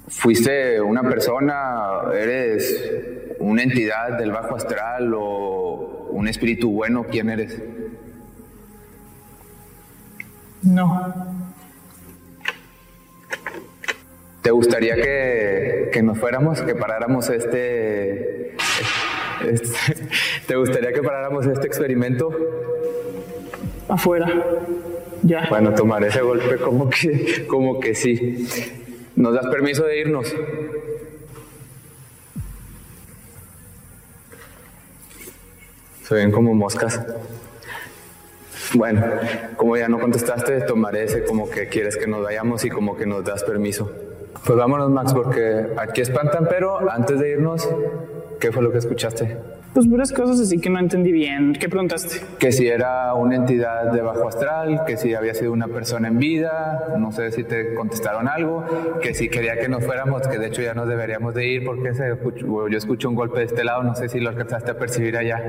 ¿Fuiste 0.07 0.81
una 0.81 1.03
persona, 1.03 2.01
eres 2.13 2.91
una 3.39 3.63
entidad 3.63 4.17
del 4.17 4.31
bajo 4.31 4.55
astral 4.55 5.13
o 5.15 6.09
un 6.11 6.27
espíritu 6.27 6.71
bueno? 6.71 7.03
¿Quién 7.03 7.29
eres? 7.29 7.61
No. 10.63 11.13
¿Te 14.47 14.51
gustaría 14.51 14.95
que, 14.95 15.89
que 15.91 16.01
nos 16.01 16.17
fuéramos, 16.17 16.61
que 16.61 16.73
paráramos 16.73 17.29
este, 17.29 18.55
este, 19.45 19.77
¿Te 20.47 20.55
gustaría 20.55 20.93
que 20.93 21.03
paráramos 21.03 21.45
este 21.45 21.67
experimento? 21.67 22.29
Afuera. 23.89 24.31
Ya. 25.23 25.47
Bueno, 25.49 25.73
tomar 25.73 26.01
ese 26.05 26.21
golpe 26.21 26.55
como 26.59 26.89
que, 26.89 27.45
como 27.45 27.81
que 27.81 27.93
sí. 27.93 28.47
¿Nos 29.17 29.33
das 29.33 29.47
permiso 29.47 29.83
de 29.83 29.99
irnos? 29.99 30.33
Se 36.03 36.15
ven 36.15 36.31
como 36.31 36.53
moscas. 36.53 37.05
Bueno, 38.75 39.03
como 39.57 39.75
ya 39.75 39.89
no 39.89 39.99
contestaste, 39.99 40.61
tomaré 40.61 41.03
ese 41.03 41.25
como 41.25 41.49
que 41.49 41.67
quieres 41.67 41.97
que 41.97 42.07
nos 42.07 42.23
vayamos 42.23 42.63
y 42.63 42.69
como 42.69 42.95
que 42.95 43.05
nos 43.05 43.25
das 43.25 43.43
permiso. 43.43 44.06
Pues 44.47 44.57
vámonos, 44.57 44.89
Max, 44.89 45.13
porque 45.13 45.67
aquí 45.75 45.99
espantan, 45.99 46.47
pero 46.49 46.89
antes 46.89 47.19
de 47.19 47.31
irnos, 47.31 47.67
¿qué 48.39 48.53
fue 48.53 48.63
lo 48.63 48.71
que 48.71 48.77
escuchaste? 48.77 49.35
Pues 49.73 49.85
puras 49.87 50.13
cosas 50.13 50.39
así 50.39 50.57
que 50.61 50.69
no 50.69 50.79
entendí 50.79 51.11
bien. 51.11 51.51
¿Qué 51.51 51.67
preguntaste? 51.67 52.21
Que 52.39 52.53
si 52.53 52.65
era 52.65 53.13
una 53.13 53.35
entidad 53.35 53.91
de 53.91 54.01
bajo 54.01 54.25
astral, 54.25 54.85
que 54.87 54.95
si 54.95 55.13
había 55.13 55.33
sido 55.33 55.51
una 55.51 55.67
persona 55.67 56.07
en 56.07 56.17
vida, 56.17 56.95
no 56.97 57.11
sé 57.11 57.29
si 57.31 57.43
te 57.43 57.73
contestaron 57.73 58.29
algo, 58.29 58.63
que 59.01 59.13
si 59.13 59.27
quería 59.27 59.59
que 59.59 59.67
nos 59.67 59.83
fuéramos, 59.83 60.25
que 60.29 60.37
de 60.39 60.47
hecho 60.47 60.61
ya 60.61 60.73
nos 60.73 60.87
deberíamos 60.87 61.33
de 61.33 61.45
ir 61.45 61.65
porque 61.65 61.93
se 61.93 62.07
yo 62.07 62.77
escucho 62.77 63.09
un 63.09 63.15
golpe 63.15 63.39
de 63.39 63.45
este 63.47 63.65
lado, 63.65 63.83
no 63.83 63.95
sé 63.95 64.07
si 64.07 64.21
lo 64.21 64.29
alcanzaste 64.29 64.71
a 64.71 64.77
percibir 64.77 65.17
allá. 65.17 65.43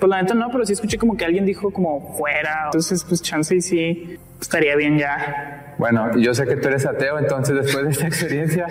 Pues 0.00 0.08
la 0.08 0.22
neta 0.22 0.32
no, 0.32 0.48
pero 0.50 0.64
sí 0.64 0.72
escuché 0.72 0.96
como 0.96 1.14
que 1.14 1.26
alguien 1.26 1.44
dijo 1.44 1.70
como 1.70 2.16
fuera, 2.16 2.62
entonces 2.64 3.04
pues 3.04 3.20
chance 3.20 3.54
y 3.54 3.60
sí 3.60 4.18
estaría 4.40 4.76
bien 4.76 4.96
ya. 4.96 5.67
Bueno, 5.78 6.18
yo 6.18 6.34
sé 6.34 6.44
que 6.44 6.56
tú 6.56 6.66
eres 6.68 6.84
ateo, 6.86 7.20
entonces 7.20 7.54
después 7.54 7.84
de 7.84 7.90
esta 7.92 8.06
experiencia, 8.08 8.66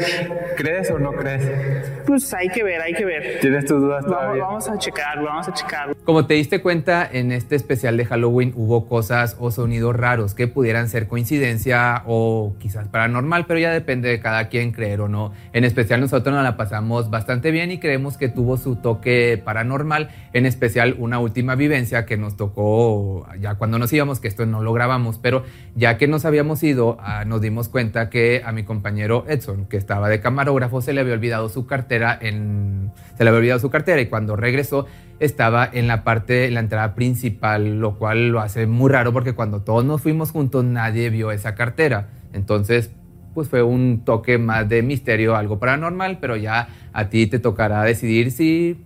¿crees 0.58 0.92
o 0.92 1.00
no 1.00 1.14
crees? 1.14 1.97
Pues 2.08 2.34
hay 2.34 2.50
que 2.50 2.64
ver, 2.64 2.82
hay 2.82 2.94
que 2.94 3.06
ver. 3.06 3.40
¿Tienes 3.42 3.66
tus 3.66 3.82
dudas 3.82 4.06
todavía? 4.06 4.44
Vamos, 4.44 4.68
a 4.68 4.78
checarlo, 4.78 5.26
vamos 5.26 5.48
a 5.48 5.54
checarlo. 5.54 5.96
Como 6.06 6.26
te 6.26 6.36
diste 6.36 6.62
cuenta, 6.62 7.08
en 7.12 7.32
este 7.32 7.56
especial 7.56 7.98
de 7.98 8.06
Halloween 8.06 8.54
hubo 8.56 8.88
cosas 8.88 9.36
o 9.40 9.52
sonidos 9.52 9.96
raros 9.96 10.34
que 10.34 10.48
pudieran 10.48 10.90
ser 10.90 11.08
coincidencia 11.08 12.04
o 12.06 12.56
quizás 12.60 12.88
paranormal, 12.88 13.46
pero 13.46 13.60
ya 13.60 13.72
depende 13.72 14.10
de 14.10 14.20
cada 14.20 14.48
quien 14.48 14.72
creer 14.72 15.02
o 15.02 15.08
no. 15.08 15.34
En 15.54 15.64
especial 15.64 16.00
nosotros 16.00 16.34
nos 16.34 16.44
la 16.44 16.58
pasamos 16.58 17.10
bastante 17.10 17.52
bien 17.52 17.72
y 17.72 17.80
creemos 17.80 18.18
que 18.18 18.30
tuvo 18.30 18.58
su 18.58 18.78
toque 18.78 19.42
paranormal, 19.44 20.10
en 20.34 20.46
especial 20.46 20.96
una 20.98 21.20
última 21.20 21.56
vivencia 21.56 22.06
que 22.06 22.18
nos 22.18 22.38
tocó 22.38 23.28
ya 23.40 23.56
cuando 23.56 23.78
nos 23.80 23.92
íbamos, 23.92 24.20
que 24.20 24.28
esto 24.28 24.46
no 24.46 24.62
lo 24.62 24.72
grabamos, 24.74 25.20
pero 25.20 25.44
ya 25.76 25.98
que 25.98 26.08
nos 26.08 26.26
habíamos 26.26 26.64
ido 26.64 26.88
Ah, 27.00 27.26
nos 27.26 27.42
dimos 27.42 27.70
cuenta 27.70 28.10
que 28.10 28.42
a 28.46 28.52
mi 28.52 28.64
compañero 28.64 29.26
Edson, 29.28 29.66
que 29.66 29.78
estaba 29.78 30.10
de 30.10 30.20
camarógrafo, 30.20 30.82
se 30.82 30.94
le 30.94 31.02
había 31.02 31.14
olvidado 31.14 31.50
su 31.50 31.66
cartera 31.66 31.97
en, 32.22 32.92
se 33.18 33.24
le 33.24 33.30
había 33.30 33.40
olvidado 33.40 33.60
su 33.60 33.70
cartera 33.70 34.02
y 34.02 34.08
cuando 34.08 34.36
regresó 34.36 34.86
estaba 35.20 35.68
en 35.72 35.88
la 35.88 36.04
parte, 36.04 36.52
la 36.52 36.60
entrada 36.60 36.94
principal, 36.96 37.80
lo 37.80 37.98
cual 37.98 38.30
lo 38.30 38.40
hace 38.40 38.68
muy 38.68 38.92
raro 38.92 39.14
porque 39.14 39.34
cuando 39.34 39.62
todos 39.62 39.84
nos 39.84 40.02
fuimos 40.02 40.32
juntos 40.32 40.64
nadie 40.64 41.10
vio 41.10 41.32
esa 41.32 41.56
cartera. 41.56 42.10
Entonces, 42.34 42.92
pues 43.34 43.50
fue 43.50 43.64
un 43.64 44.04
toque 44.04 44.38
más 44.38 44.68
de 44.68 44.82
misterio, 44.82 45.36
algo 45.36 45.60
paranormal, 45.60 46.20
pero 46.20 46.36
ya 46.36 46.70
a 46.94 47.10
ti 47.10 47.28
te 47.28 47.40
tocará 47.40 47.84
decidir 47.84 48.32
si 48.32 48.84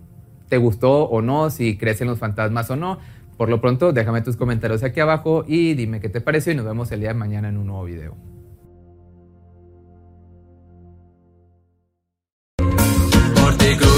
te 0.49 0.57
gustó 0.57 1.03
o 1.03 1.21
no, 1.21 1.49
si 1.49 1.77
crees 1.77 2.01
en 2.01 2.07
los 2.07 2.19
fantasmas 2.19 2.69
o 2.69 2.75
no. 2.75 2.99
Por 3.37 3.49
lo 3.49 3.61
pronto, 3.61 3.93
déjame 3.93 4.21
tus 4.21 4.35
comentarios 4.35 4.83
aquí 4.83 4.99
abajo 4.99 5.45
y 5.47 5.73
dime 5.73 5.99
qué 5.99 6.09
te 6.09 6.21
pareció 6.21 6.51
y 6.51 6.55
nos 6.55 6.65
vemos 6.65 6.91
el 6.91 6.99
día 6.99 7.09
de 7.09 7.15
mañana 7.15 7.49
en 7.49 7.57
un 7.57 7.67
nuevo 7.67 7.85
video. 7.85 8.30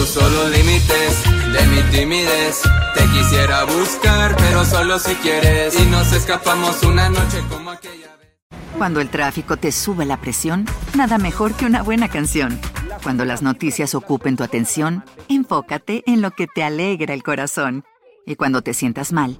Cruzo 0.03 0.19
Solo 0.19 0.49
límites 0.49 1.23
de 1.53 1.65
mi 1.67 1.81
timidez. 1.89 2.61
Te 2.93 3.05
quisiera 3.05 3.63
buscar, 3.63 4.35
pero 4.35 4.65
solo 4.65 4.99
si 4.99 5.15
quieres. 5.15 5.79
Y 5.79 5.85
nos 5.85 6.11
escapamos 6.11 6.83
una 6.83 7.07
noche 7.07 7.41
como 7.49 7.69
aquella 7.69 8.13
vez. 8.17 8.35
Cuando 8.77 8.99
el 8.99 9.07
tráfico 9.07 9.55
te 9.55 9.71
sube 9.71 10.05
la 10.05 10.19
presión, 10.19 10.65
nada 10.93 11.17
mejor 11.17 11.53
que 11.53 11.65
una 11.65 11.83
buena 11.83 12.09
canción. 12.09 12.59
Cuando 13.01 13.23
las 13.23 13.41
noticias 13.41 13.95
ocupen 13.95 14.35
tu 14.35 14.43
atención, 14.43 15.05
enfócate 15.29 16.03
en 16.05 16.21
lo 16.21 16.31
que 16.31 16.47
te 16.47 16.63
alegra 16.63 17.13
el 17.13 17.23
corazón. 17.23 17.85
Y 18.25 18.35
cuando 18.35 18.61
te 18.61 18.73
sientas 18.73 19.13
mal, 19.13 19.39